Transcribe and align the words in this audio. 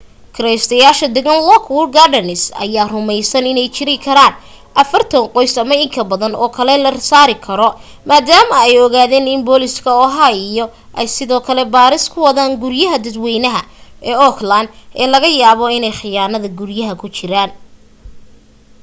kiraystayaasha 0.35 1.07
degan 1.15 1.39
lockwood 1.49 1.89
gardens 1.97 2.41
ayaa 2.63 2.91
rumaysan 2.95 3.45
inay 3.51 3.67
jiri 3.75 3.95
karaan 4.05 4.33
40 4.81 5.21
qoys 5.33 5.53
ama 5.63 5.75
in 5.83 5.89
ka 5.95 6.03
badan 6.11 6.33
oo 6.43 6.49
kale 6.55 6.71
oo 6.77 6.83
la 6.85 6.91
saari 7.09 7.35
karo 7.45 7.69
maadaama 8.09 8.55
ay 8.65 8.75
ogaadeen 8.85 9.25
in 9.35 9.41
booliisia 9.47 9.91
oha 10.05 10.25
ay 10.99 11.07
sidoo 11.15 11.41
kale 11.47 11.63
baaris 11.73 12.05
ku 12.13 12.17
wadaan 12.27 12.53
guryaha 12.61 12.97
dadwaynaha 13.05 13.61
ee 14.09 14.15
oakland 14.27 14.67
ee 15.01 15.07
laga 15.13 15.29
yaabo 15.41 15.65
inay 15.77 15.93
khiyaanada 15.99 16.49
guriyaynta 16.59 16.99
ku 17.01 17.07
jireen 17.15 17.49